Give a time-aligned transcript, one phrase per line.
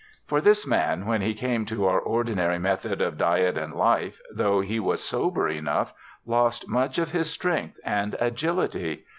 [0.25, 4.59] For this man, when he came to our ordinary method of diet and life, tho
[4.61, 5.93] he was sober enough,
[6.25, 9.05] lost' much of his strength and agility.